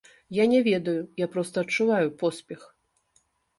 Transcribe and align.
Я 0.37 0.45
не 0.53 0.61
ведаю, 0.67 1.03
я 1.23 1.27
проста 1.35 1.55
адчуваю 1.67 2.09
поспех. 2.25 2.67